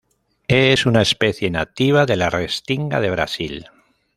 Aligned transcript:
Es 0.47 0.87
una 0.87 1.03
especie 1.03 1.51
nativa 1.51 2.07
de 2.07 2.15
la 2.15 2.31
restinga 2.31 2.99
de 3.01 3.11
Brasil. 3.11 3.67